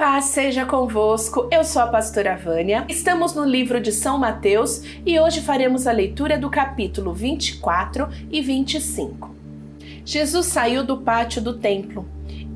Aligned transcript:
Paz 0.00 0.24
seja 0.24 0.64
convosco, 0.64 1.46
eu 1.52 1.62
sou 1.62 1.82
a 1.82 1.86
pastora 1.86 2.34
Vânia. 2.34 2.86
Estamos 2.88 3.34
no 3.34 3.44
livro 3.44 3.78
de 3.78 3.92
São 3.92 4.16
Mateus 4.16 4.82
e 5.04 5.20
hoje 5.20 5.42
faremos 5.42 5.86
a 5.86 5.92
leitura 5.92 6.38
do 6.38 6.48
capítulo 6.48 7.12
24 7.12 8.08
e 8.30 8.40
25. 8.40 9.36
Jesus 10.02 10.46
saiu 10.46 10.82
do 10.82 10.96
pátio 11.02 11.42
do 11.42 11.58
templo 11.58 12.08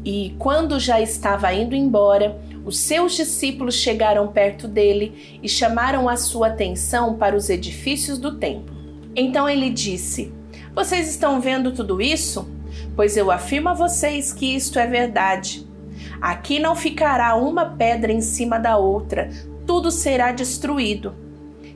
e, 0.03 0.35
quando 0.39 0.81
já 0.81 1.03
estava 1.03 1.53
indo 1.53 1.77
embora, 1.77 2.41
os 2.65 2.79
seus 2.79 3.15
discípulos 3.15 3.75
chegaram 3.75 4.29
perto 4.29 4.67
dele 4.67 5.39
e 5.43 5.47
chamaram 5.47 6.09
a 6.09 6.17
sua 6.17 6.47
atenção 6.47 7.19
para 7.19 7.37
os 7.37 7.51
edifícios 7.51 8.17
do 8.17 8.39
templo. 8.39 8.75
Então 9.15 9.47
ele 9.47 9.69
disse: 9.69 10.33
Vocês 10.75 11.11
estão 11.11 11.43
vendo 11.43 11.73
tudo 11.73 12.01
isso? 12.01 12.49
Pois 12.97 13.19
eu 13.19 13.31
afirmo 13.31 13.69
a 13.69 13.75
vocês 13.75 14.33
que 14.33 14.57
isto 14.57 14.79
é 14.79 14.87
verdade. 14.87 15.74
Aqui 16.21 16.59
não 16.59 16.75
ficará 16.75 17.35
uma 17.35 17.67
pedra 17.67 18.13
em 18.13 18.21
cima 18.21 18.59
da 18.59 18.77
outra, 18.77 19.31
tudo 19.67 19.91
será 19.91 20.33
destruído. 20.33 21.15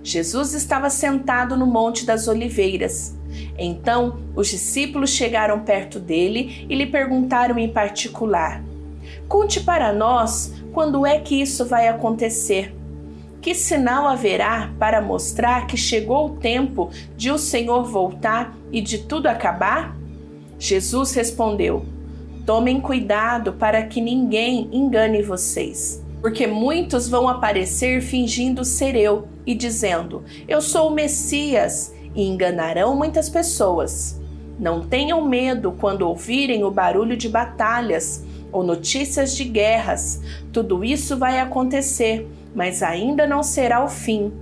Jesus 0.02 0.54
estava 0.54 0.88
sentado 0.88 1.56
no 1.56 1.66
Monte 1.66 2.06
das 2.06 2.28
Oliveiras. 2.28 3.16
Então 3.58 4.18
os 4.34 4.48
discípulos 4.48 5.10
chegaram 5.10 5.60
perto 5.60 5.98
dele 5.98 6.66
e 6.68 6.74
lhe 6.74 6.86
perguntaram 6.86 7.58
em 7.58 7.68
particular: 7.68 8.62
Conte 9.28 9.60
para 9.60 9.92
nós 9.92 10.54
quando 10.72 11.04
é 11.04 11.18
que 11.18 11.40
isso 11.40 11.64
vai 11.66 11.88
acontecer. 11.88 12.74
Que 13.40 13.54
sinal 13.54 14.06
haverá 14.08 14.72
para 14.78 15.00
mostrar 15.00 15.66
que 15.66 15.76
chegou 15.76 16.26
o 16.26 16.36
tempo 16.36 16.90
de 17.16 17.30
o 17.30 17.38
Senhor 17.38 17.84
voltar 17.84 18.56
e 18.72 18.80
de 18.80 18.98
tudo 18.98 19.26
acabar? 19.26 19.96
Jesus 20.58 21.12
respondeu: 21.14 21.84
Tomem 22.48 22.80
cuidado 22.80 23.52
para 23.52 23.82
que 23.82 24.00
ninguém 24.00 24.70
engane 24.72 25.20
vocês, 25.20 26.02
porque 26.22 26.46
muitos 26.46 27.06
vão 27.06 27.28
aparecer 27.28 28.00
fingindo 28.00 28.64
ser 28.64 28.96
eu 28.96 29.28
e 29.44 29.54
dizendo: 29.54 30.24
Eu 30.48 30.62
sou 30.62 30.88
o 30.88 30.94
Messias, 30.94 31.94
e 32.14 32.26
enganarão 32.26 32.96
muitas 32.96 33.28
pessoas. 33.28 34.18
Não 34.58 34.80
tenham 34.80 35.28
medo 35.28 35.72
quando 35.72 36.08
ouvirem 36.08 36.64
o 36.64 36.70
barulho 36.70 37.18
de 37.18 37.28
batalhas 37.28 38.24
ou 38.50 38.64
notícias 38.64 39.36
de 39.36 39.44
guerras. 39.44 40.22
Tudo 40.50 40.82
isso 40.82 41.18
vai 41.18 41.40
acontecer, 41.40 42.26
mas 42.54 42.82
ainda 42.82 43.26
não 43.26 43.42
será 43.42 43.84
o 43.84 43.88
fim. 43.88 44.32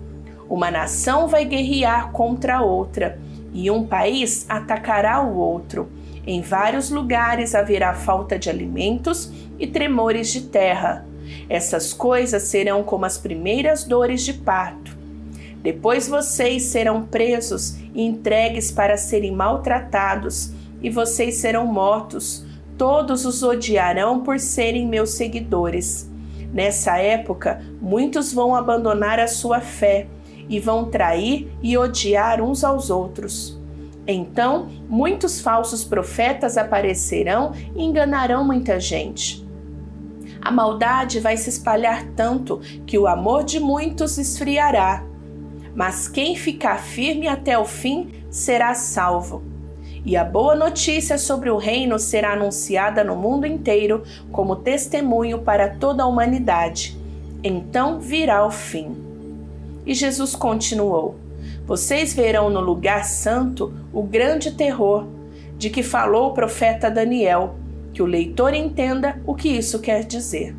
Uma 0.48 0.70
nação 0.70 1.26
vai 1.26 1.44
guerrear 1.44 2.12
contra 2.12 2.62
outra 2.62 3.18
e 3.52 3.68
um 3.68 3.84
país 3.84 4.46
atacará 4.48 5.20
o 5.20 5.36
outro. 5.36 5.88
Em 6.26 6.40
vários 6.42 6.90
lugares 6.90 7.54
haverá 7.54 7.94
falta 7.94 8.36
de 8.38 8.50
alimentos 8.50 9.30
e 9.58 9.66
tremores 9.66 10.32
de 10.32 10.42
terra. 10.42 11.06
Essas 11.48 11.92
coisas 11.92 12.42
serão 12.42 12.82
como 12.82 13.04
as 13.04 13.16
primeiras 13.16 13.84
dores 13.84 14.22
de 14.22 14.32
parto. 14.32 14.96
Depois 15.62 16.08
vocês 16.08 16.64
serão 16.64 17.02
presos 17.02 17.76
e 17.94 18.02
entregues 18.02 18.70
para 18.70 18.96
serem 18.96 19.32
maltratados, 19.32 20.52
e 20.82 20.90
vocês 20.90 21.36
serão 21.36 21.66
mortos. 21.66 22.44
Todos 22.76 23.24
os 23.24 23.42
odiarão 23.42 24.22
por 24.22 24.38
serem 24.38 24.86
meus 24.86 25.10
seguidores. 25.10 26.10
Nessa 26.52 26.98
época, 26.98 27.62
muitos 27.80 28.32
vão 28.32 28.54
abandonar 28.54 29.18
a 29.18 29.26
sua 29.26 29.60
fé 29.60 30.06
e 30.48 30.60
vão 30.60 30.84
trair 30.90 31.50
e 31.62 31.76
odiar 31.76 32.40
uns 32.40 32.62
aos 32.62 32.90
outros. 32.90 33.58
Então, 34.06 34.68
muitos 34.88 35.40
falsos 35.40 35.84
profetas 35.84 36.56
aparecerão 36.56 37.52
e 37.74 37.82
enganarão 37.82 38.44
muita 38.44 38.78
gente. 38.78 39.44
A 40.40 40.50
maldade 40.50 41.18
vai 41.18 41.36
se 41.36 41.48
espalhar 41.48 42.04
tanto 42.14 42.60
que 42.86 42.96
o 42.96 43.08
amor 43.08 43.42
de 43.42 43.58
muitos 43.58 44.16
esfriará. 44.16 45.04
Mas 45.74 46.06
quem 46.06 46.36
ficar 46.36 46.78
firme 46.78 47.26
até 47.26 47.58
o 47.58 47.64
fim 47.64 48.12
será 48.30 48.74
salvo. 48.74 49.42
E 50.04 50.16
a 50.16 50.24
boa 50.24 50.54
notícia 50.54 51.18
sobre 51.18 51.50
o 51.50 51.56
reino 51.56 51.98
será 51.98 52.34
anunciada 52.34 53.02
no 53.02 53.16
mundo 53.16 53.44
inteiro 53.44 54.04
como 54.30 54.54
testemunho 54.54 55.40
para 55.40 55.68
toda 55.68 56.04
a 56.04 56.06
humanidade. 56.06 56.96
Então 57.42 57.98
virá 57.98 58.46
o 58.46 58.50
fim. 58.52 58.96
E 59.84 59.94
Jesus 59.94 60.36
continuou: 60.36 61.16
vocês 61.66 62.14
verão 62.14 62.48
no 62.48 62.60
lugar 62.60 63.04
santo 63.04 63.74
o 63.92 64.02
grande 64.02 64.52
terror 64.52 65.08
de 65.58 65.68
que 65.68 65.82
falou 65.82 66.28
o 66.28 66.32
profeta 66.32 66.88
Daniel, 66.88 67.56
que 67.92 68.00
o 68.00 68.06
leitor 68.06 68.54
entenda 68.54 69.20
o 69.26 69.34
que 69.34 69.48
isso 69.48 69.80
quer 69.80 70.04
dizer. 70.04 70.54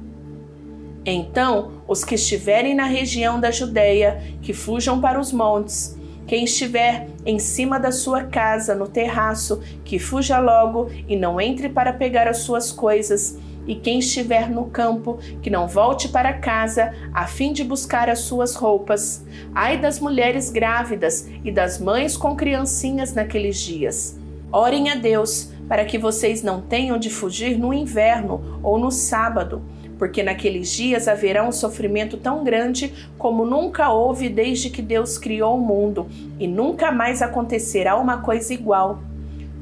Então, 1.06 1.72
os 1.88 2.04
que 2.04 2.16
estiverem 2.16 2.76
na 2.76 2.84
região 2.84 3.40
da 3.40 3.52
Judéia, 3.52 4.22
que 4.42 4.52
fujam 4.52 5.00
para 5.00 5.18
os 5.18 5.32
montes, 5.32 5.98
quem 6.28 6.44
estiver 6.44 7.08
em 7.26 7.40
cima 7.40 7.80
da 7.80 7.92
sua 7.92 8.24
casa, 8.24 8.76
no 8.76 8.88
terraço, 8.88 9.62
que 9.86 9.98
fuja 9.98 10.40
logo 10.40 10.90
e 11.08 11.16
não 11.16 11.40
entre 11.40 11.70
para 11.70 11.94
pegar 11.94 12.28
as 12.28 12.40
suas 12.40 12.70
coisas, 12.70 13.38
e 13.68 13.76
quem 13.76 14.00
estiver 14.00 14.50
no 14.50 14.66
campo, 14.66 15.20
que 15.42 15.50
não 15.50 15.68
volte 15.68 16.08
para 16.08 16.34
casa, 16.34 16.94
a 17.14 17.28
fim 17.28 17.52
de 17.52 17.64
buscar 17.64 18.10
as 18.10 18.20
suas 18.20 18.56
roupas. 18.56 19.24
Ai 19.54 19.78
das 19.78 20.00
mulheres 20.00 20.50
grávidas 20.50 21.28
e 21.44 21.52
das 21.52 21.80
mães 21.80 22.16
com 22.16 22.36
criancinhas 22.36 23.14
naqueles 23.14 23.58
dias. 23.60 24.18
Orem 24.52 24.90
a 24.90 24.96
Deus 24.96 25.52
para 25.68 25.84
que 25.84 25.98
vocês 25.98 26.42
não 26.42 26.62
tenham 26.62 26.98
de 26.98 27.10
fugir 27.10 27.58
no 27.60 27.74
inverno 27.74 28.60
ou 28.64 28.80
no 28.80 28.90
sábado, 28.90 29.62
porque 29.98 30.24
naqueles 30.24 30.72
dias 30.72 31.08
haverá 31.08 31.46
um 31.46 31.52
sofrimento 31.52 32.18
tão 32.18 32.44
grande 32.44 32.94
como 33.18 33.46
nunca 33.46 33.90
houve 33.90 34.30
desde 34.30 34.70
que 34.70 34.82
Deus 34.82 35.18
criou 35.18 35.58
o 35.58 35.62
mundo, 35.62 36.08
e 36.40 36.48
nunca 36.48 36.92
mais 36.92 37.22
acontecerá 37.22 37.98
uma 37.98 38.20
coisa 38.22 38.54
igual. 38.54 39.02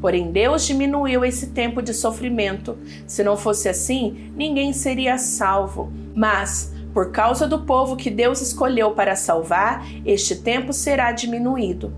Porém, 0.02 0.32
Deus 0.32 0.66
diminuiu 0.66 1.24
esse 1.26 1.48
tempo 1.48 1.82
de 1.82 1.94
sofrimento. 1.94 2.78
Se 3.08 3.24
não 3.24 3.36
fosse 3.36 3.68
assim, 3.70 4.32
ninguém 4.36 4.74
seria 4.74 5.18
salvo. 5.18 5.92
Mas, 6.16 6.74
por 6.94 7.12
causa 7.12 7.48
do 7.48 7.66
povo 7.66 7.96
que 7.96 8.10
Deus 8.10 8.42
escolheu 8.42 8.92
para 8.92 9.16
salvar, 9.16 9.86
este 10.06 10.36
tempo 10.36 10.72
será 10.72 11.12
diminuído. 11.12 11.94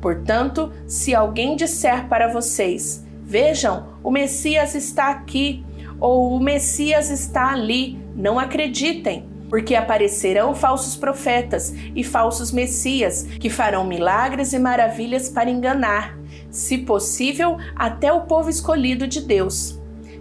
Portanto, 0.00 0.72
se 0.86 1.14
alguém 1.14 1.56
disser 1.56 2.08
para 2.08 2.32
vocês: 2.32 3.04
Vejam, 3.22 3.88
o 4.04 4.10
Messias 4.10 4.74
está 4.74 5.10
aqui, 5.10 5.64
ou 5.98 6.36
o 6.36 6.40
Messias 6.40 7.10
está 7.10 7.52
ali, 7.52 7.98
não 8.14 8.38
acreditem 8.38 9.36
porque 9.48 9.74
aparecerão 9.74 10.54
falsos 10.54 10.96
profetas 10.96 11.72
e 11.94 12.02
falsos 12.02 12.50
messias 12.50 13.22
que 13.22 13.50
farão 13.50 13.84
milagres 13.84 14.52
e 14.52 14.58
maravilhas 14.58 15.28
para 15.28 15.50
enganar, 15.50 16.16
se 16.56 16.78
possível, 16.78 17.58
até 17.74 18.10
o 18.10 18.22
povo 18.22 18.48
escolhido 18.48 19.06
de 19.06 19.20
Deus. 19.20 19.78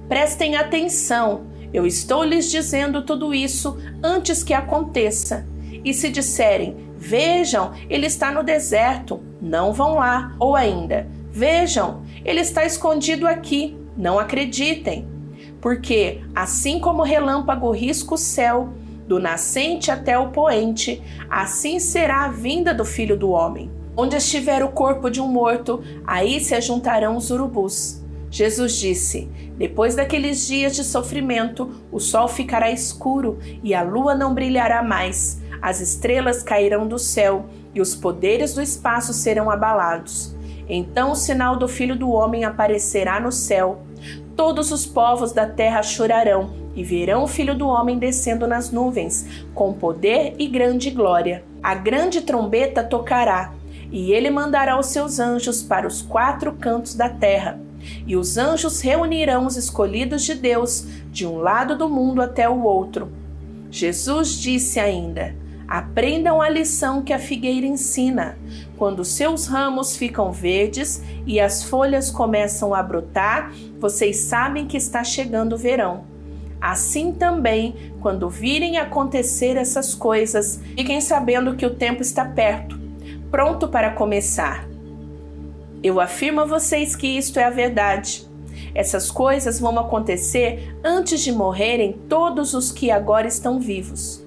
Prestem 0.09 0.57
atenção, 0.57 1.45
eu 1.73 1.87
estou 1.87 2.23
lhes 2.23 2.51
dizendo 2.51 3.03
tudo 3.03 3.33
isso 3.33 3.77
antes 4.03 4.43
que 4.43 4.53
aconteça. 4.53 5.47
E 5.83 5.93
se 5.93 6.09
disserem, 6.09 6.75
vejam, 6.97 7.71
ele 7.89 8.05
está 8.05 8.31
no 8.31 8.43
deserto, 8.43 9.21
não 9.41 9.71
vão 9.71 9.95
lá. 9.95 10.35
Ou 10.37 10.55
ainda, 10.55 11.07
vejam, 11.31 12.03
ele 12.25 12.41
está 12.41 12.65
escondido 12.65 13.27
aqui, 13.27 13.77
não 13.95 14.19
acreditem. 14.19 15.07
Porque, 15.61 16.21
assim 16.35 16.79
como 16.79 17.01
o 17.01 17.05
relâmpago 17.05 17.71
risca 17.71 18.13
o 18.13 18.17
céu, 18.17 18.73
do 19.07 19.19
nascente 19.19 19.89
até 19.89 20.17
o 20.17 20.29
poente, 20.31 21.01
assim 21.29 21.79
será 21.79 22.25
a 22.25 22.29
vinda 22.29 22.73
do 22.73 22.83
filho 22.83 23.15
do 23.15 23.29
homem. 23.29 23.71
Onde 23.97 24.17
estiver 24.17 24.63
o 24.63 24.69
corpo 24.69 25.09
de 25.09 25.21
um 25.21 25.27
morto, 25.27 25.81
aí 26.05 26.39
se 26.39 26.53
ajuntarão 26.53 27.15
os 27.15 27.31
urubus. 27.31 28.03
Jesus 28.29 28.75
disse: 28.75 29.29
Depois 29.57 29.95
daqueles 29.95 30.45
dias 30.45 30.75
de 30.75 30.83
sofrimento, 30.83 31.71
o 31.91 31.99
sol 31.99 32.27
ficará 32.27 32.69
escuro 32.69 33.39
e 33.63 33.73
a 33.73 33.81
lua 33.81 34.13
não 34.13 34.33
brilhará 34.33 34.83
mais, 34.83 35.41
as 35.61 35.79
estrelas 35.79 36.43
cairão 36.43 36.85
do 36.85 36.99
céu 36.99 37.45
e 37.73 37.79
os 37.79 37.95
poderes 37.95 38.53
do 38.53 38.61
espaço 38.61 39.13
serão 39.13 39.49
abalados. 39.49 40.35
Então 40.67 41.11
o 41.11 41.15
sinal 41.15 41.55
do 41.55 41.67
Filho 41.67 41.95
do 41.95 42.09
Homem 42.09 42.43
aparecerá 42.43 43.19
no 43.19 43.31
céu. 43.31 43.79
Todos 44.35 44.71
os 44.71 44.85
povos 44.85 45.31
da 45.31 45.47
terra 45.47 45.81
chorarão 45.81 46.53
e 46.75 46.83
verão 46.83 47.23
o 47.23 47.27
Filho 47.27 47.55
do 47.55 47.67
Homem 47.67 47.97
descendo 47.97 48.45
nas 48.45 48.69
nuvens, 48.69 49.45
com 49.53 49.71
poder 49.71 50.35
e 50.37 50.47
grande 50.47 50.89
glória. 50.89 51.45
A 51.63 51.73
grande 51.73 52.21
trombeta 52.21 52.83
tocará 52.83 53.53
e 53.95 54.11
ele 54.11 54.29
mandará 54.29 54.77
os 54.77 54.87
seus 54.87 55.19
anjos 55.21 55.63
para 55.63 55.87
os 55.87 56.01
quatro 56.01 56.51
cantos 56.51 56.95
da 56.95 57.07
terra. 57.07 57.57
E 58.05 58.17
os 58.17 58.37
anjos 58.37 58.81
reunirão 58.81 59.45
os 59.45 59.55
escolhidos 59.55 60.25
de 60.25 60.33
Deus 60.33 60.85
de 61.13 61.25
um 61.25 61.37
lado 61.37 61.77
do 61.77 61.87
mundo 61.87 62.21
até 62.21 62.49
o 62.49 62.61
outro. 62.61 63.09
Jesus 63.71 64.37
disse 64.37 64.81
ainda: 64.81 65.33
Aprendam 65.65 66.41
a 66.41 66.49
lição 66.49 67.03
que 67.03 67.13
a 67.13 67.19
figueira 67.19 67.65
ensina. 67.65 68.37
Quando 68.75 69.05
seus 69.05 69.47
ramos 69.47 69.95
ficam 69.95 70.29
verdes 70.29 71.01
e 71.25 71.39
as 71.39 71.63
folhas 71.63 72.11
começam 72.11 72.75
a 72.75 72.83
brotar, 72.83 73.53
vocês 73.79 74.17
sabem 74.25 74.67
que 74.67 74.75
está 74.75 75.05
chegando 75.05 75.53
o 75.53 75.57
verão. 75.57 76.03
Assim 76.59 77.13
também, 77.13 77.93
quando 78.01 78.29
virem 78.29 78.77
acontecer 78.77 79.55
essas 79.55 79.95
coisas, 79.95 80.59
fiquem 80.75 80.99
sabendo 80.99 81.55
que 81.55 81.65
o 81.65 81.75
tempo 81.75 82.01
está 82.01 82.25
perto, 82.25 82.84
pronto 83.35 83.67
para 83.67 83.91
começar. 83.91 84.65
Eu 85.83 85.99
afirmo 85.99 86.39
a 86.39 86.45
vocês 86.45 86.95
que 86.95 87.05
isto 87.05 87.37
é 87.37 87.43
a 87.43 87.49
verdade. 87.49 88.25
Essas 88.73 89.11
coisas 89.11 89.59
vão 89.59 89.77
acontecer 89.77 90.73
antes 90.81 91.19
de 91.19 91.33
morrerem 91.33 91.99
todos 92.07 92.53
os 92.53 92.71
que 92.71 92.89
agora 92.89 93.27
estão 93.27 93.59
vivos. 93.59 94.25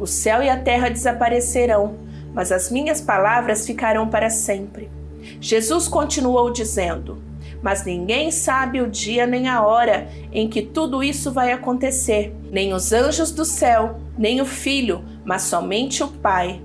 O 0.00 0.06
céu 0.06 0.42
e 0.42 0.48
a 0.48 0.58
terra 0.58 0.88
desaparecerão, 0.88 1.96
mas 2.32 2.50
as 2.50 2.70
minhas 2.70 3.02
palavras 3.02 3.66
ficarão 3.66 4.08
para 4.08 4.30
sempre. 4.30 4.90
Jesus 5.38 5.86
continuou 5.86 6.50
dizendo: 6.50 7.22
Mas 7.60 7.84
ninguém 7.84 8.30
sabe 8.30 8.80
o 8.80 8.88
dia 8.88 9.26
nem 9.26 9.46
a 9.46 9.60
hora 9.60 10.08
em 10.32 10.48
que 10.48 10.62
tudo 10.62 11.02
isso 11.02 11.30
vai 11.30 11.52
acontecer, 11.52 12.34
nem 12.50 12.72
os 12.72 12.94
anjos 12.94 13.30
do 13.30 13.44
céu, 13.44 14.00
nem 14.16 14.40
o 14.40 14.46
filho, 14.46 15.04
mas 15.22 15.42
somente 15.42 16.02
o 16.02 16.08
Pai. 16.08 16.62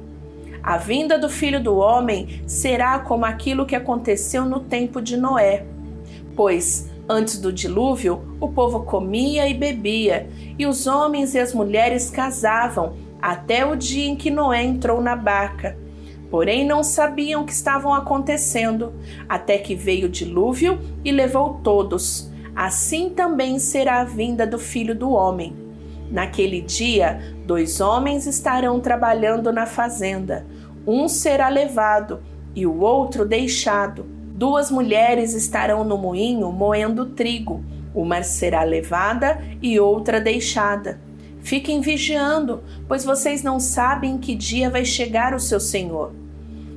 A 0.68 0.76
vinda 0.76 1.18
do 1.18 1.30
filho 1.30 1.64
do 1.64 1.78
homem 1.78 2.42
será 2.46 3.00
como 3.00 3.24
aquilo 3.24 3.66
que 3.66 3.74
aconteceu 3.74 4.44
no 4.44 4.60
tempo 4.60 5.02
de 5.02 5.16
Noé. 5.16 5.66
Pois, 6.36 6.92
antes 7.08 7.40
do 7.40 7.54
dilúvio, 7.54 8.36
o 8.38 8.50
povo 8.50 8.82
comia 8.82 9.48
e 9.48 9.54
bebia, 9.54 10.28
e 10.60 10.66
os 10.66 10.86
homens 10.86 11.34
e 11.36 11.40
as 11.40 11.54
mulheres 11.54 12.10
casavam, 12.10 12.98
até 13.22 13.66
o 13.66 13.78
dia 13.78 14.10
em 14.10 14.18
que 14.18 14.30
Noé 14.30 14.62
entrou 14.62 15.02
na 15.02 15.16
barca. 15.16 15.78
Porém, 16.30 16.68
não 16.68 16.84
sabiam 16.84 17.44
o 17.44 17.46
que 17.46 17.54
estavam 17.54 17.94
acontecendo, 17.94 18.92
até 19.30 19.58
que 19.58 19.74
veio 19.74 20.08
o 20.08 20.12
dilúvio 20.12 20.82
e 21.02 21.14
levou 21.14 21.62
todos. 21.64 22.30
Assim 22.54 23.10
também 23.10 23.58
será 23.58 24.02
a 24.02 24.04
vinda 24.04 24.46
do 24.46 24.60
filho 24.60 24.94
do 24.94 25.12
homem. 25.12 25.56
Naquele 26.12 26.62
dia, 26.62 27.22
dois 27.46 27.82
homens 27.82 28.26
estarão 28.28 28.82
trabalhando 28.82 29.52
na 29.52 29.66
fazenda. 29.66 30.46
Um 30.88 31.10
será 31.10 31.50
levado 31.50 32.22
e 32.56 32.66
o 32.66 32.80
outro 32.80 33.26
deixado. 33.26 34.06
Duas 34.34 34.72
mulheres 34.72 35.34
estarão 35.34 35.84
no 35.84 35.98
moinho 35.98 36.50
moendo 36.50 37.08
trigo. 37.08 37.62
Uma 37.94 38.24
será 38.24 38.64
levada 38.64 39.42
e 39.62 39.78
outra 39.78 40.22
deixada. 40.22 41.02
Fiquem 41.42 41.82
vigiando, 41.82 42.64
pois 42.88 43.04
vocês 43.04 43.44
não 43.44 43.60
sabem 43.60 44.18
que 44.18 44.34
dia 44.34 44.70
vai 44.70 44.86
chegar 44.86 45.34
o 45.34 45.40
seu 45.40 45.60
senhor. 45.60 46.14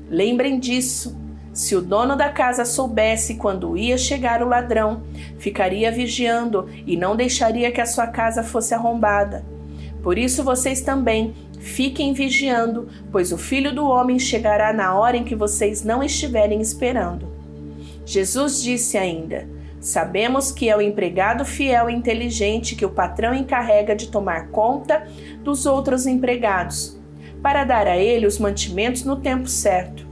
Lembrem 0.08 0.58
disso. 0.58 1.16
Se 1.52 1.76
o 1.76 1.80
dono 1.80 2.16
da 2.16 2.30
casa 2.30 2.64
soubesse 2.64 3.34
quando 3.34 3.76
ia 3.76 3.98
chegar 3.98 4.42
o 4.42 4.48
ladrão, 4.48 5.02
ficaria 5.38 5.90
vigiando 5.92 6.68
e 6.86 6.96
não 6.96 7.14
deixaria 7.14 7.70
que 7.70 7.80
a 7.80 7.86
sua 7.86 8.06
casa 8.06 8.42
fosse 8.42 8.74
arrombada. 8.74 9.44
Por 10.02 10.16
isso 10.16 10.42
vocês 10.42 10.80
também 10.80 11.34
fiquem 11.60 12.12
vigiando, 12.12 12.88
pois 13.12 13.30
o 13.30 13.38
filho 13.38 13.72
do 13.72 13.86
homem 13.86 14.18
chegará 14.18 14.72
na 14.72 14.98
hora 14.98 15.16
em 15.16 15.24
que 15.24 15.36
vocês 15.36 15.84
não 15.84 16.02
estiverem 16.02 16.60
esperando. 16.60 17.28
Jesus 18.04 18.62
disse 18.62 18.98
ainda: 18.98 19.46
Sabemos 19.80 20.50
que 20.50 20.68
é 20.68 20.76
o 20.76 20.82
empregado 20.82 21.44
fiel 21.44 21.88
e 21.88 21.94
inteligente 21.94 22.74
que 22.74 22.84
o 22.84 22.90
patrão 22.90 23.34
encarrega 23.34 23.94
de 23.94 24.08
tomar 24.08 24.48
conta 24.48 25.06
dos 25.44 25.64
outros 25.64 26.06
empregados, 26.06 26.98
para 27.42 27.64
dar 27.64 27.86
a 27.86 27.96
ele 27.96 28.26
os 28.26 28.38
mantimentos 28.38 29.04
no 29.04 29.16
tempo 29.16 29.48
certo. 29.48 30.06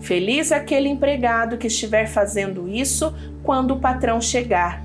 Feliz 0.00 0.52
aquele 0.52 0.88
empregado 0.88 1.56
que 1.56 1.66
estiver 1.66 2.06
fazendo 2.06 2.68
isso 2.68 3.14
quando 3.42 3.74
o 3.74 3.80
patrão 3.80 4.20
chegar. 4.20 4.84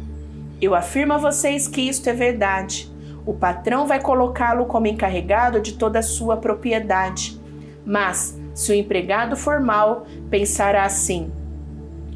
Eu 0.61 0.73
afirmo 0.73 1.13
a 1.13 1.17
vocês 1.17 1.67
que 1.67 1.81
isto 1.81 2.09
é 2.09 2.13
verdade. 2.13 2.92
O 3.25 3.33
patrão 3.33 3.87
vai 3.87 4.01
colocá-lo 4.01 4.65
como 4.65 4.87
encarregado 4.87 5.61
de 5.61 5.73
toda 5.73 5.99
a 5.99 6.03
sua 6.03 6.37
propriedade. 6.37 7.39
Mas, 7.85 8.39
se 8.53 8.71
o 8.71 8.75
empregado 8.75 9.35
for 9.35 9.59
mal, 9.59 10.05
pensará 10.29 10.83
assim: 10.83 11.31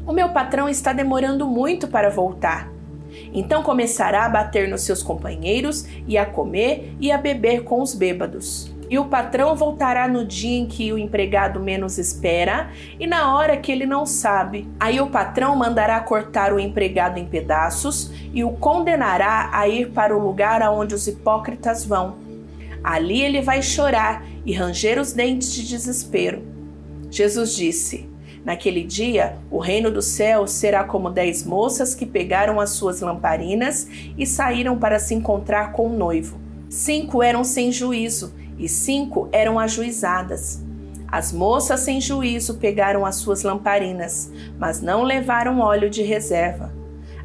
o 0.06 0.12
meu 0.12 0.30
patrão 0.30 0.68
está 0.68 0.92
demorando 0.92 1.46
muito 1.46 1.88
para 1.88 2.08
voltar. 2.08 2.72
Então 3.32 3.62
começará 3.62 4.24
a 4.24 4.28
bater 4.28 4.68
nos 4.68 4.82
seus 4.82 5.02
companheiros 5.02 5.86
e 6.06 6.16
a 6.16 6.24
comer 6.24 6.94
e 7.00 7.12
a 7.12 7.18
beber 7.18 7.64
com 7.64 7.82
os 7.82 7.94
bêbados. 7.94 8.67
E 8.90 8.98
o 8.98 9.04
patrão 9.04 9.54
voltará 9.54 10.08
no 10.08 10.24
dia 10.24 10.58
em 10.58 10.66
que 10.66 10.92
o 10.92 10.98
empregado 10.98 11.60
menos 11.60 11.98
espera 11.98 12.70
e 12.98 13.06
na 13.06 13.34
hora 13.34 13.56
que 13.56 13.70
ele 13.70 13.84
não 13.84 14.06
sabe. 14.06 14.66
Aí 14.80 15.00
o 15.00 15.08
patrão 15.08 15.54
mandará 15.54 16.00
cortar 16.00 16.52
o 16.52 16.58
empregado 16.58 17.18
em 17.18 17.26
pedaços 17.26 18.10
e 18.32 18.42
o 18.42 18.52
condenará 18.52 19.50
a 19.52 19.68
ir 19.68 19.90
para 19.90 20.16
o 20.16 20.20
lugar 20.20 20.62
aonde 20.62 20.94
os 20.94 21.06
hipócritas 21.06 21.84
vão. 21.84 22.16
Ali 22.82 23.20
ele 23.20 23.42
vai 23.42 23.62
chorar 23.62 24.24
e 24.46 24.52
ranger 24.52 24.98
os 24.98 25.12
dentes 25.12 25.52
de 25.52 25.68
desespero. 25.68 26.42
Jesus 27.10 27.54
disse: 27.54 28.08
Naquele 28.44 28.84
dia, 28.84 29.36
o 29.50 29.58
reino 29.58 29.90
do 29.90 30.00
céu 30.00 30.46
será 30.46 30.84
como 30.84 31.10
dez 31.10 31.44
moças 31.44 31.94
que 31.94 32.06
pegaram 32.06 32.58
as 32.58 32.70
suas 32.70 33.00
lamparinas 33.02 33.86
e 34.16 34.24
saíram 34.24 34.78
para 34.78 34.98
se 34.98 35.14
encontrar 35.14 35.72
com 35.72 35.88
o 35.88 35.96
noivo. 35.96 36.40
Cinco 36.70 37.22
eram 37.22 37.44
sem 37.44 37.72
juízo 37.72 38.32
e 38.58 38.68
cinco 38.68 39.28
eram 39.32 39.58
ajuizadas. 39.58 40.62
As 41.10 41.32
moças 41.32 41.80
sem 41.80 42.00
juízo 42.00 42.54
pegaram 42.58 43.06
as 43.06 43.16
suas 43.16 43.42
lamparinas, 43.42 44.30
mas 44.58 44.82
não 44.82 45.02
levaram 45.02 45.60
óleo 45.60 45.88
de 45.88 46.02
reserva. 46.02 46.72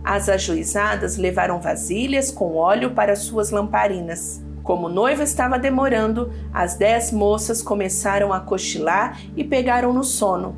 As 0.03 0.29
ajuizadas 0.29 1.17
levaram 1.17 1.59
vasilhas 1.59 2.31
com 2.31 2.55
óleo 2.55 2.91
para 2.91 3.15
suas 3.15 3.51
lamparinas. 3.51 4.41
Como 4.61 4.87
o 4.87 4.89
noivo 4.89 5.21
estava 5.21 5.59
demorando, 5.59 6.31
as 6.53 6.75
dez 6.75 7.11
moças 7.11 7.61
começaram 7.61 8.31
a 8.31 8.39
cochilar 8.39 9.19
e 9.35 9.43
pegaram 9.43 9.91
no 9.91 10.03
sono. 10.03 10.55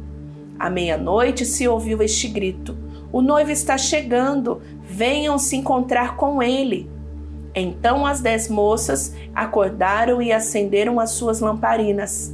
À 0.60 0.70
meia-noite 0.70 1.46
se 1.46 1.68
ouviu 1.68 2.04
este 2.04 2.28
grito: 2.28 2.78
O 3.12 3.22
noivo 3.22 3.50
está 3.50 3.78
chegando, 3.78 4.62
venham 4.84 5.38
se 5.40 5.56
encontrar 5.56 6.16
com 6.16 6.42
ele. 6.42 6.90
Então 7.56 8.06
as 8.06 8.20
dez 8.20 8.50
moças 8.50 9.14
acordaram 9.34 10.22
e 10.22 10.32
acenderam 10.32 11.00
as 11.00 11.12
suas 11.12 11.40
lamparinas. 11.40 12.34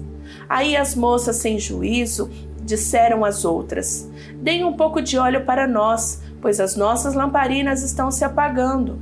Aí 0.50 0.76
as 0.76 0.96
moças, 0.96 1.36
sem 1.38 1.60
juízo, 1.60 2.30
disseram 2.64 3.24
às 3.24 3.46
outras: 3.46 4.10
Deem 4.36 4.64
um 4.64 4.74
pouco 4.74 5.02
de 5.02 5.18
óleo 5.18 5.46
para 5.46 5.68
nós, 5.68 6.22
pois 6.42 6.60
as 6.60 6.76
nossas 6.76 7.14
lamparinas 7.14 7.84
estão 7.84 8.10
se 8.10 8.26
apagando. 8.26 9.00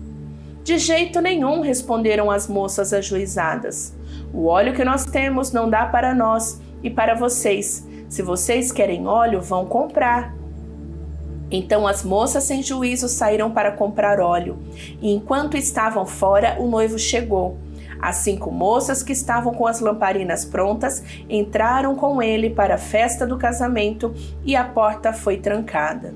De 0.63 0.77
jeito 0.77 1.21
nenhum, 1.21 1.61
responderam 1.61 2.29
as 2.29 2.47
moças 2.47 2.93
ajuizadas. 2.93 3.95
O 4.33 4.45
óleo 4.45 4.73
que 4.73 4.83
nós 4.83 5.05
temos 5.05 5.51
não 5.51 5.69
dá 5.69 5.85
para 5.85 6.13
nós 6.13 6.61
e 6.83 6.89
para 6.89 7.15
vocês 7.15 7.87
se 8.09 8.23
vocês 8.23 8.71
querem 8.71 9.05
óleo, 9.05 9.39
vão 9.39 9.67
comprar. 9.67 10.33
Então 11.51 11.87
as 11.87 12.03
moças 12.03 12.43
sem 12.43 12.61
juízo 12.61 13.09
saíram 13.09 13.51
para 13.51 13.71
comprar 13.71 14.19
óleo, 14.19 14.59
e 15.01 15.11
enquanto 15.11 15.57
estavam 15.57 16.05
fora, 16.05 16.57
o 16.59 16.67
noivo 16.67 16.99
chegou. 16.99 17.57
As 17.99 18.17
cinco 18.17 18.49
moças 18.49 19.03
que 19.03 19.11
estavam 19.11 19.53
com 19.53 19.67
as 19.67 19.81
lamparinas 19.81 20.45
prontas 20.45 21.03
entraram 21.29 21.95
com 21.95 22.21
ele 22.21 22.49
para 22.49 22.75
a 22.75 22.77
festa 22.77 23.27
do 23.27 23.37
casamento 23.37 24.13
e 24.45 24.55
a 24.55 24.63
porta 24.63 25.11
foi 25.11 25.37
trancada. 25.37 26.13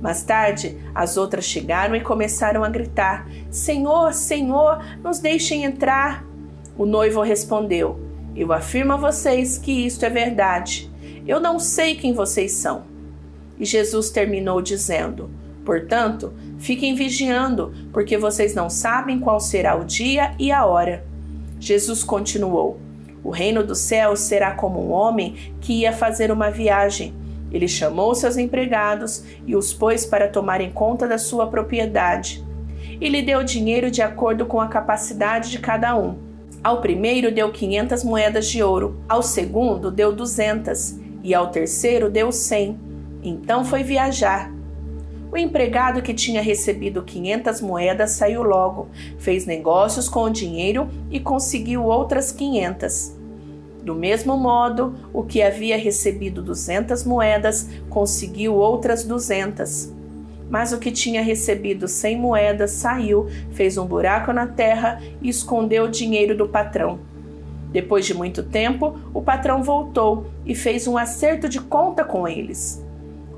Mais 0.00 0.22
tarde, 0.22 0.76
as 0.94 1.16
outras 1.16 1.44
chegaram 1.44 1.94
e 1.94 2.00
começaram 2.00 2.64
a 2.64 2.68
gritar: 2.68 3.28
Senhor, 3.50 4.12
Senhor, 4.12 4.84
nos 5.02 5.18
deixem 5.18 5.64
entrar. 5.64 6.24
O 6.76 6.84
noivo 6.84 7.22
respondeu: 7.22 8.00
Eu 8.34 8.52
afirmo 8.52 8.94
a 8.94 8.96
vocês 8.96 9.56
que 9.56 9.86
isto 9.86 10.04
é 10.04 10.10
verdade. 10.10 10.90
Eu 11.26 11.38
não 11.38 11.60
sei 11.60 11.94
quem 11.94 12.12
vocês 12.12 12.52
são. 12.52 12.93
E 13.58 13.64
Jesus 13.64 14.10
terminou 14.10 14.60
dizendo: 14.60 15.30
Portanto, 15.64 16.32
fiquem 16.58 16.94
vigiando, 16.94 17.72
porque 17.92 18.18
vocês 18.18 18.54
não 18.54 18.68
sabem 18.68 19.18
qual 19.18 19.40
será 19.40 19.74
o 19.76 19.84
dia 19.84 20.34
e 20.38 20.52
a 20.52 20.64
hora. 20.66 21.04
Jesus 21.58 22.04
continuou: 22.04 22.78
O 23.22 23.30
reino 23.30 23.64
dos 23.64 23.78
céus 23.78 24.20
será 24.20 24.52
como 24.52 24.80
um 24.80 24.92
homem 24.92 25.54
que 25.60 25.80
ia 25.80 25.92
fazer 25.92 26.30
uma 26.30 26.50
viagem. 26.50 27.14
Ele 27.50 27.68
chamou 27.68 28.14
seus 28.14 28.36
empregados 28.36 29.24
e 29.46 29.54
os 29.54 29.72
pôs 29.72 30.04
para 30.04 30.28
tomarem 30.28 30.70
conta 30.70 31.06
da 31.06 31.16
sua 31.16 31.46
propriedade. 31.46 32.44
E 33.00 33.08
lhe 33.08 33.22
deu 33.22 33.42
dinheiro 33.42 33.90
de 33.90 34.02
acordo 34.02 34.44
com 34.44 34.60
a 34.60 34.68
capacidade 34.68 35.50
de 35.50 35.58
cada 35.58 35.96
um. 35.96 36.18
Ao 36.62 36.80
primeiro 36.80 37.32
deu 37.32 37.52
quinhentas 37.52 38.02
moedas 38.02 38.46
de 38.46 38.62
ouro, 38.62 39.00
ao 39.08 39.22
segundo 39.22 39.90
deu 39.90 40.12
duzentas 40.12 40.98
e 41.22 41.34
ao 41.34 41.50
terceiro 41.50 42.10
deu 42.10 42.32
cem. 42.32 42.78
Então 43.24 43.64
foi 43.64 43.82
viajar. 43.82 44.52
O 45.32 45.36
empregado 45.36 46.02
que 46.02 46.12
tinha 46.12 46.42
recebido 46.42 47.02
quinhentas 47.02 47.60
moedas 47.60 48.10
saiu 48.12 48.42
logo, 48.42 48.88
fez 49.18 49.46
negócios 49.46 50.08
com 50.08 50.24
o 50.24 50.30
dinheiro 50.30 50.88
e 51.10 51.18
conseguiu 51.18 51.84
outras 51.84 52.30
quinhentas. 52.30 53.18
Do 53.82 53.94
mesmo 53.94 54.36
modo, 54.36 54.94
o 55.12 55.22
que 55.22 55.42
havia 55.42 55.76
recebido 55.76 56.42
duzentas 56.42 57.02
moedas 57.04 57.68
conseguiu 57.88 58.54
outras 58.54 59.04
duzentas. 59.04 59.92
Mas 60.48 60.72
o 60.72 60.78
que 60.78 60.92
tinha 60.92 61.22
recebido 61.22 61.88
cem 61.88 62.16
moedas 62.18 62.72
saiu, 62.72 63.26
fez 63.50 63.78
um 63.78 63.86
buraco 63.86 64.32
na 64.32 64.46
terra 64.46 65.02
e 65.20 65.28
escondeu 65.28 65.84
o 65.84 65.90
dinheiro 65.90 66.36
do 66.36 66.46
patrão. 66.46 67.00
Depois 67.72 68.06
de 68.06 68.14
muito 68.14 68.42
tempo, 68.42 68.96
o 69.12 69.20
patrão 69.20 69.62
voltou 69.62 70.26
e 70.46 70.54
fez 70.54 70.86
um 70.86 70.96
acerto 70.96 71.48
de 71.48 71.60
conta 71.60 72.04
com 72.04 72.28
eles. 72.28 72.83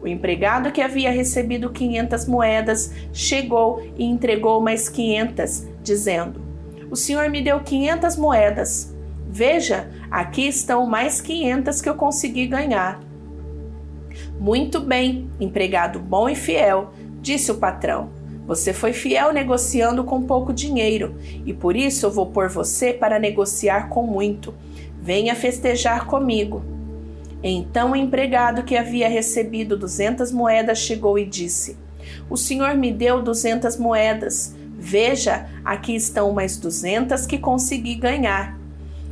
O 0.06 0.08
empregado 0.08 0.70
que 0.70 0.80
havia 0.80 1.10
recebido 1.10 1.68
500 1.68 2.28
moedas 2.28 2.94
chegou 3.12 3.82
e 3.98 4.04
entregou 4.04 4.60
mais 4.60 4.88
500, 4.88 5.66
dizendo: 5.82 6.40
O 6.88 6.94
senhor 6.94 7.28
me 7.28 7.42
deu 7.42 7.58
500 7.58 8.16
moedas. 8.16 8.94
Veja, 9.28 9.90
aqui 10.08 10.46
estão 10.46 10.86
mais 10.86 11.20
500 11.20 11.82
que 11.82 11.88
eu 11.88 11.96
consegui 11.96 12.46
ganhar. 12.46 13.00
Muito 14.38 14.78
bem, 14.78 15.28
empregado 15.40 15.98
bom 15.98 16.28
e 16.28 16.36
fiel, 16.36 16.92
disse 17.20 17.50
o 17.50 17.56
patrão. 17.56 18.10
Você 18.46 18.72
foi 18.72 18.92
fiel 18.92 19.32
negociando 19.32 20.04
com 20.04 20.22
pouco 20.22 20.52
dinheiro 20.52 21.16
e 21.44 21.52
por 21.52 21.74
isso 21.74 22.06
eu 22.06 22.12
vou 22.12 22.26
pôr 22.26 22.48
você 22.48 22.92
para 22.92 23.18
negociar 23.18 23.88
com 23.88 24.04
muito. 24.04 24.54
Venha 25.02 25.34
festejar 25.34 26.06
comigo. 26.06 26.75
Então 27.48 27.92
o 27.92 27.96
empregado 27.96 28.64
que 28.64 28.76
havia 28.76 29.08
recebido 29.08 29.76
duzentas 29.76 30.32
moedas 30.32 30.78
chegou 30.78 31.16
e 31.16 31.24
disse: 31.24 31.76
O 32.28 32.36
senhor 32.36 32.74
me 32.74 32.92
deu 32.92 33.22
duzentas 33.22 33.78
moedas. 33.78 34.56
Veja, 34.76 35.48
aqui 35.64 35.94
estão 35.94 36.32
mais 36.32 36.56
duzentas 36.56 37.24
que 37.24 37.38
consegui 37.38 37.94
ganhar. 37.94 38.58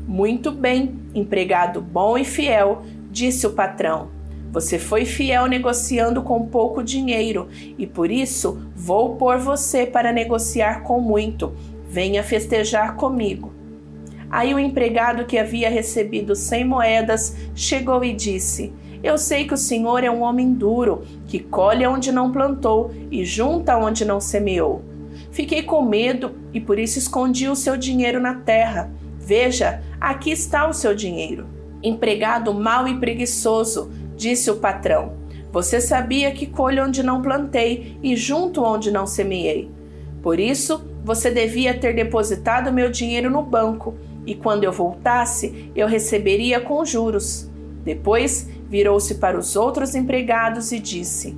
Muito 0.07 0.51
bem, 0.51 0.99
empregado 1.15 1.81
bom 1.81 2.19
e 2.19 2.25
fiel, 2.25 2.83
disse 3.09 3.47
o 3.47 3.53
patrão. 3.53 4.11
Você 4.51 4.81
foi 4.81 5.05
fiel 5.05 5.47
negociando 5.47 6.21
com 6.21 6.47
pouco 6.47 6.83
dinheiro 6.83 7.49
e 7.79 7.87
por 7.87 8.11
isso 8.11 8.69
vou 8.75 9.15
pôr 9.15 9.39
você 9.39 9.87
para 9.87 10.13
negociar 10.13 10.83
com 10.83 11.01
muito. 11.01 11.55
Venha 11.89 12.23
festejar 12.25 12.97
comigo. 12.97 13.54
Aí 14.31 14.55
o 14.55 14.59
empregado 14.59 15.25
que 15.25 15.39
havia 15.39 15.71
recebido 15.71 16.35
cem 16.35 16.65
moedas 16.65 17.37
chegou 17.55 18.05
e 18.05 18.13
disse: 18.13 18.73
Eu 19.03 19.17
sei 19.19 19.47
que 19.47 19.55
o 19.55 19.59
senhor 19.59 20.03
é 20.03 20.11
um 20.11 20.23
homem 20.23 20.53
duro, 20.53 21.03
que 21.27 21.39
colhe 21.39 21.87
onde 21.87 22.11
não 22.11 22.33
plantou 22.33 22.93
e 23.11 23.25
junta 23.25 23.77
onde 23.77 24.05
não 24.05 24.21
semeou. 24.21 24.83
Fiquei 25.31 25.63
com 25.63 25.83
medo 25.83 26.33
e 26.53 26.61
por 26.61 26.79
isso 26.79 26.99
escondi 26.99 27.49
o 27.49 27.57
seu 27.57 27.77
dinheiro 27.77 28.21
na 28.21 28.35
terra. 28.35 28.91
Veja, 29.19 29.83
aqui 30.01 30.31
está 30.31 30.69
o 30.69 30.73
seu 30.73 30.95
dinheiro. 30.95 31.47
Empregado 31.83 32.53
mau 32.55 32.87
e 32.87 32.99
preguiçoso, 32.99 33.91
disse 34.17 34.51
o 34.51 34.57
patrão. 34.57 35.15
Você 35.53 35.81
sabia 35.81 36.33
que 36.33 36.47
colho 36.47 36.85
onde 36.85 37.03
não 37.03 37.23
plantei 37.23 37.97
e 38.03 38.17
junto 38.17 38.63
onde 38.63 38.91
não 38.91 39.07
semeei. 39.07 39.71
Por 40.23 40.41
isso, 40.41 40.85
você 41.05 41.31
devia 41.31 41.79
ter 41.79 41.95
depositado 41.95 42.73
meu 42.73 42.91
dinheiro 42.91 43.31
no 43.31 43.43
banco 43.43 43.95
e 44.27 44.35
quando 44.35 44.65
eu 44.65 44.73
voltasse, 44.73 45.71
eu 45.75 45.87
receberia 45.87 46.61
com 46.61 46.85
juros. 46.85 47.51
Depois 47.85 48.49
virou-se 48.69 49.17
para 49.17 49.39
os 49.39 49.57
outros 49.57 49.95
empregados 49.95 50.73
e 50.73 50.79
disse: 50.79 51.37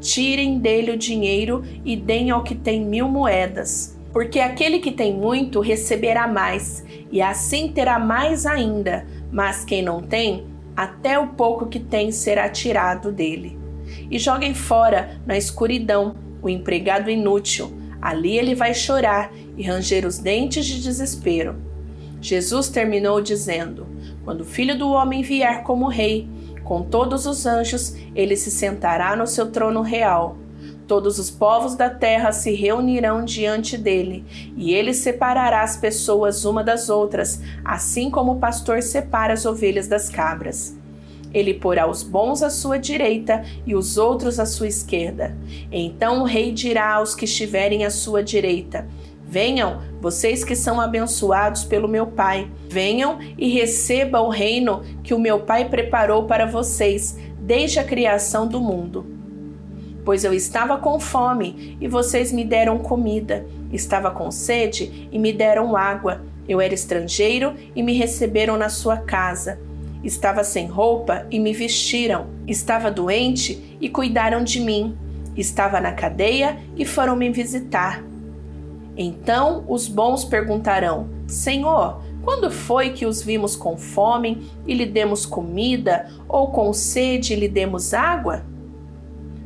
Tirem 0.00 0.58
dele 0.58 0.92
o 0.92 0.96
dinheiro 0.96 1.62
e 1.84 1.96
deem 1.96 2.30
ao 2.30 2.42
que 2.42 2.54
tem 2.54 2.84
mil 2.84 3.08
moedas, 3.08 3.96
porque 4.12 4.40
aquele 4.40 4.80
que 4.80 4.90
tem 4.90 5.14
muito 5.14 5.60
receberá 5.60 6.26
mais, 6.26 6.84
e 7.10 7.22
assim 7.22 7.68
terá 7.68 7.98
mais 7.98 8.44
ainda, 8.44 9.06
mas 9.30 9.64
quem 9.64 9.82
não 9.82 10.02
tem, 10.02 10.46
até 10.76 11.18
o 11.18 11.28
pouco 11.28 11.66
que 11.66 11.78
tem 11.78 12.10
será 12.10 12.48
tirado 12.48 13.12
dele. 13.12 13.58
E 14.10 14.18
joguem 14.18 14.54
fora, 14.54 15.20
na 15.24 15.36
escuridão, 15.36 16.16
o 16.42 16.48
empregado 16.48 17.08
inútil. 17.08 17.72
Ali 18.02 18.36
ele 18.36 18.54
vai 18.54 18.74
chorar 18.74 19.32
e 19.56 19.62
ranger 19.62 20.04
os 20.06 20.18
dentes 20.18 20.66
de 20.66 20.82
desespero 20.82 21.73
Jesus 22.24 22.70
terminou 22.70 23.20
dizendo: 23.20 23.86
Quando 24.24 24.40
o 24.40 24.46
filho 24.46 24.78
do 24.78 24.88
homem 24.88 25.20
vier 25.20 25.62
como 25.62 25.88
rei, 25.88 26.26
com 26.64 26.80
todos 26.80 27.26
os 27.26 27.44
anjos, 27.44 27.94
ele 28.14 28.34
se 28.34 28.50
sentará 28.50 29.14
no 29.14 29.26
seu 29.26 29.52
trono 29.52 29.82
real. 29.82 30.38
Todos 30.88 31.18
os 31.18 31.30
povos 31.30 31.74
da 31.74 31.90
terra 31.90 32.32
se 32.32 32.54
reunirão 32.54 33.26
diante 33.26 33.76
dele, 33.76 34.24
e 34.56 34.72
ele 34.72 34.94
separará 34.94 35.62
as 35.62 35.76
pessoas 35.76 36.46
uma 36.46 36.64
das 36.64 36.88
outras, 36.88 37.42
assim 37.62 38.10
como 38.10 38.32
o 38.32 38.38
pastor 38.38 38.82
separa 38.82 39.34
as 39.34 39.44
ovelhas 39.44 39.86
das 39.86 40.08
cabras. 40.08 40.74
Ele 41.30 41.52
porá 41.52 41.86
os 41.86 42.02
bons 42.02 42.42
à 42.42 42.48
sua 42.48 42.78
direita 42.78 43.44
e 43.66 43.74
os 43.74 43.98
outros 43.98 44.40
à 44.40 44.46
sua 44.46 44.68
esquerda. 44.68 45.36
Então 45.70 46.22
o 46.22 46.24
rei 46.24 46.52
dirá 46.52 46.94
aos 46.94 47.14
que 47.14 47.26
estiverem 47.26 47.84
à 47.84 47.90
sua 47.90 48.22
direita: 48.22 48.88
Venham, 49.34 49.80
vocês 50.00 50.44
que 50.44 50.54
são 50.54 50.80
abençoados 50.80 51.64
pelo 51.64 51.88
meu 51.88 52.06
Pai. 52.06 52.48
Venham 52.70 53.18
e 53.36 53.48
recebam 53.48 54.26
o 54.26 54.30
reino 54.30 54.84
que 55.02 55.12
o 55.12 55.18
meu 55.18 55.40
Pai 55.40 55.68
preparou 55.68 56.22
para 56.22 56.46
vocês 56.46 57.18
desde 57.40 57.80
a 57.80 57.84
criação 57.84 58.46
do 58.46 58.60
mundo. 58.60 59.04
Pois 60.04 60.22
eu 60.22 60.32
estava 60.32 60.78
com 60.78 61.00
fome 61.00 61.76
e 61.80 61.88
vocês 61.88 62.30
me 62.30 62.44
deram 62.44 62.78
comida, 62.78 63.44
estava 63.72 64.08
com 64.08 64.30
sede 64.30 65.08
e 65.10 65.18
me 65.18 65.32
deram 65.32 65.76
água, 65.76 66.22
eu 66.48 66.60
era 66.60 66.72
estrangeiro 66.72 67.54
e 67.74 67.82
me 67.82 67.92
receberam 67.92 68.56
na 68.56 68.68
sua 68.68 68.98
casa. 68.98 69.58
Estava 70.04 70.44
sem 70.44 70.68
roupa 70.68 71.26
e 71.28 71.40
me 71.40 71.52
vestiram, 71.52 72.28
estava 72.46 72.88
doente 72.88 73.76
e 73.80 73.88
cuidaram 73.88 74.44
de 74.44 74.60
mim, 74.60 74.96
estava 75.36 75.80
na 75.80 75.90
cadeia 75.90 76.56
e 76.76 76.84
foram 76.84 77.16
me 77.16 77.30
visitar. 77.30 78.13
Então 78.96 79.64
os 79.68 79.88
bons 79.88 80.24
perguntarão: 80.24 81.08
Senhor, 81.26 82.00
quando 82.22 82.50
foi 82.50 82.90
que 82.90 83.04
os 83.04 83.22
vimos 83.22 83.54
com 83.56 83.76
fome 83.76 84.50
e 84.66 84.74
lhe 84.74 84.86
demos 84.86 85.26
comida, 85.26 86.10
ou 86.28 86.48
com 86.48 86.72
sede 86.72 87.34
e 87.34 87.36
lhe 87.36 87.48
demos 87.48 87.92
água? 87.92 88.44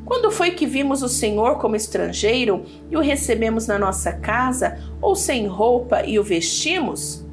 Quando 0.04 0.30
foi 0.30 0.52
que 0.52 0.66
vimos 0.66 1.02
o 1.02 1.08
Senhor 1.08 1.58
como 1.58 1.76
estrangeiro 1.76 2.64
e 2.90 2.96
o 2.96 3.00
recebemos 3.00 3.66
na 3.66 3.78
nossa 3.78 4.12
casa, 4.12 4.78
ou 5.02 5.14
sem 5.14 5.46
roupa 5.46 6.02
e 6.02 6.18
o 6.18 6.24
vestimos? 6.24 7.26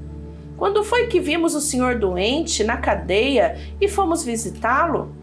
Quando 0.58 0.84
foi 0.84 1.08
que 1.08 1.20
vimos 1.20 1.54
o 1.54 1.62
Senhor 1.62 2.00
doente 2.00 2.64
na 2.64 2.78
cadeia 2.78 3.58
e 3.80 3.88
fomos 3.88 4.24
visitá-lo? 4.24 5.14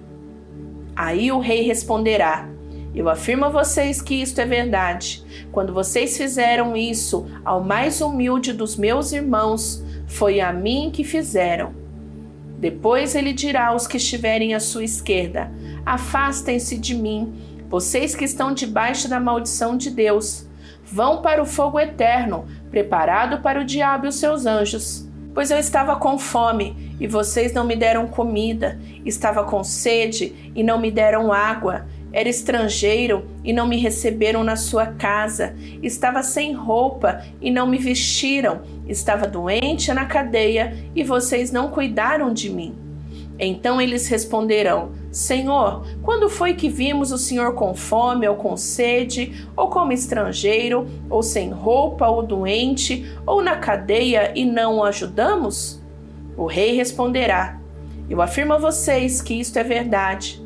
Aí 0.95 1.33
o 1.33 1.41
rei 1.41 1.63
responderá: 1.63 2.49
eu 2.95 3.09
afirmo 3.09 3.47
a 3.47 3.49
vocês 3.49 4.03
que 4.03 4.15
isto 4.15 4.41
é 4.41 4.45
verdade. 4.45 5.25
Quando 5.51 5.73
vocês 5.73 6.17
fizeram 6.17 6.77
isso 6.77 7.27
ao 7.45 7.63
mais 7.63 8.01
humilde 8.01 8.53
dos 8.53 8.77
meus 8.77 9.13
irmãos, 9.13 9.83
foi 10.07 10.41
a 10.41 10.53
mim 10.53 10.91
que 10.93 11.03
fizeram. 11.03 11.73
Depois 12.59 13.15
ele 13.15 13.33
dirá 13.33 13.69
aos 13.69 13.87
que 13.87 13.97
estiverem 13.97 14.55
à 14.55 14.61
sua 14.61 14.85
esquerda: 14.85 15.51
Afastem-se 15.87 16.77
de 16.77 16.95
mim, 16.95 17.33
vocês 17.69 18.15
que 18.15 18.25
estão 18.25 18.53
debaixo 18.53 19.09
da 19.09 19.19
maldição 19.19 19.77
de 19.77 19.91
Deus. 19.91 20.47
Vão 20.85 21.23
para 21.23 21.41
o 21.41 21.47
fogo 21.47 21.81
eterno, 21.81 22.45
preparado 22.71 23.41
para 23.41 23.61
o 23.61 23.65
diabo 23.65 24.05
e 24.05 24.09
os 24.09 24.17
seus 24.17 24.45
anjos. 24.45 25.09
Pois 25.33 25.51
eu 25.51 25.57
estava 25.57 25.97
com 25.97 26.19
fome 26.19 26.95
e 27.01 27.07
vocês 27.07 27.55
não 27.55 27.65
me 27.65 27.75
deram 27.75 28.07
comida, 28.07 28.79
estava 29.03 29.43
com 29.45 29.65
sede 29.65 30.53
e 30.55 30.63
não 30.63 30.79
me 30.79 30.91
deram 30.91 31.33
água 31.33 31.87
era 32.13 32.29
estrangeiro 32.29 33.25
e 33.43 33.53
não 33.53 33.67
me 33.67 33.79
receberam 33.79 34.45
na 34.45 34.57
sua 34.57 34.87
casa. 34.87 35.57
Estava 35.83 36.23
sem 36.23 36.53
roupa 36.53 37.25
e 37.41 37.51
não 37.51 37.67
me 37.67 37.79
vestiram. 37.79 38.63
Estava 38.87 39.27
doente 39.27 39.93
na 39.93 40.05
cadeia 40.05 40.77
e 40.95 41.03
vocês 41.03 41.51
não 41.51 41.71
cuidaram 41.71 42.33
de 42.33 42.51
mim. 42.51 42.75
Então 43.39 43.81
eles 43.81 44.09
responderão: 44.09 44.93
Senhor, 45.11 45.87
quando 46.03 46.29
foi 46.29 46.55
que 46.55 46.69
vimos 46.69 47.13
o 47.13 47.19
Senhor 47.19 47.55
com 47.55 47.75
fome 47.75 48.29
ou 48.29 48.37
com 48.37 48.57
sede, 48.57 49.47
ou 49.57 49.69
como 49.69 49.93
estrangeiro, 49.93 50.87
ou 51.09 51.23
sem 51.23 51.51
roupa 51.51 52.09
ou 52.09 52.23
doente, 52.23 53.11
ou 53.27 53.43
na 53.43 53.57
cadeia 53.57 54.33
e 54.35 54.45
não 54.45 54.79
o 54.79 54.85
ajudamos? 54.85 55.83
O 56.37 56.47
rei 56.47 56.75
responderá: 56.77 57.59
Eu 58.09 58.21
afirmo 58.21 58.53
a 58.53 58.59
vocês 58.59 59.23
que 59.23 59.35
isto 59.35 59.59
é 59.59 59.65
verdade. 59.65 60.42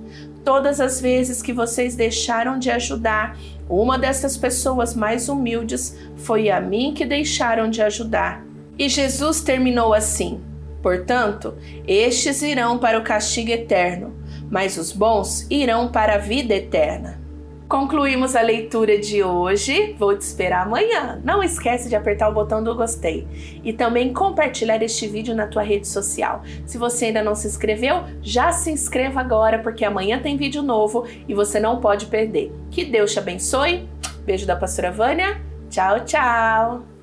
Todas 0.46 0.80
as 0.80 1.00
vezes 1.00 1.42
que 1.42 1.52
vocês 1.52 1.96
deixaram 1.96 2.56
de 2.56 2.70
ajudar 2.70 3.36
uma 3.68 3.98
dessas 3.98 4.36
pessoas 4.36 4.94
mais 4.94 5.28
humildes, 5.28 5.98
foi 6.18 6.50
a 6.50 6.60
mim 6.60 6.94
que 6.94 7.04
deixaram 7.04 7.68
de 7.68 7.82
ajudar. 7.82 8.46
E 8.78 8.88
Jesus 8.88 9.40
terminou 9.40 9.92
assim: 9.92 10.40
Portanto, 10.80 11.56
estes 11.84 12.42
irão 12.42 12.78
para 12.78 12.96
o 12.96 13.02
castigo 13.02 13.50
eterno, 13.50 14.14
mas 14.48 14.76
os 14.76 14.92
bons 14.92 15.48
irão 15.50 15.88
para 15.88 16.14
a 16.14 16.18
vida 16.18 16.54
eterna. 16.54 17.25
Concluímos 17.68 18.36
a 18.36 18.40
leitura 18.40 18.96
de 18.96 19.24
hoje. 19.24 19.94
Vou 19.98 20.16
te 20.16 20.20
esperar 20.20 20.66
amanhã. 20.66 21.20
Não 21.24 21.42
esquece 21.42 21.88
de 21.88 21.96
apertar 21.96 22.28
o 22.28 22.32
botão 22.32 22.62
do 22.62 22.74
gostei 22.76 23.26
e 23.64 23.72
também 23.72 24.12
compartilhar 24.12 24.80
este 24.82 25.08
vídeo 25.08 25.34
na 25.34 25.48
tua 25.48 25.62
rede 25.62 25.88
social. 25.88 26.42
Se 26.64 26.78
você 26.78 27.06
ainda 27.06 27.24
não 27.24 27.34
se 27.34 27.48
inscreveu, 27.48 28.04
já 28.22 28.52
se 28.52 28.70
inscreva 28.70 29.20
agora 29.20 29.58
porque 29.58 29.84
amanhã 29.84 30.20
tem 30.20 30.36
vídeo 30.36 30.62
novo 30.62 31.06
e 31.26 31.34
você 31.34 31.58
não 31.58 31.80
pode 31.80 32.06
perder. 32.06 32.52
Que 32.70 32.84
Deus 32.84 33.12
te 33.12 33.18
abençoe. 33.18 33.88
Beijo 34.24 34.46
da 34.46 34.54
pastora 34.54 34.92
Vânia. 34.92 35.40
Tchau, 35.68 36.04
tchau. 36.04 36.95